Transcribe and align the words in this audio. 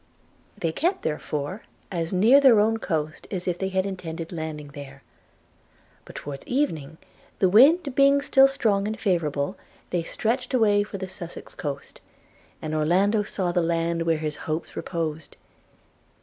They 0.57 0.71
kept, 0.71 1.03
therefore, 1.03 1.61
as 1.91 2.11
near 2.11 2.41
their 2.41 2.59
own 2.59 2.79
coast 2.79 3.27
as 3.29 3.47
if 3.47 3.59
they 3.59 3.69
had 3.69 3.85
intended 3.85 4.31
landing 4.31 4.69
there; 4.69 5.03
but 6.05 6.15
towards 6.15 6.47
evening, 6.47 6.97
the 7.37 7.47
wind 7.47 7.93
being 7.93 8.19
still 8.23 8.47
strong 8.47 8.87
and 8.87 8.99
favourable, 8.99 9.57
they 9.91 10.01
stretched 10.01 10.55
away 10.55 10.81
for 10.81 10.97
the 10.97 11.07
Sussex 11.07 11.53
coast, 11.53 12.01
and 12.63 12.73
Orlando 12.73 13.21
saw 13.21 13.51
the 13.51 13.61
land 13.61 14.01
where 14.01 14.17
all 14.17 14.21
his 14.23 14.35
hopes 14.37 14.75
reposed! 14.75 15.35